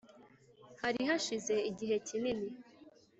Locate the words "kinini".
2.07-2.47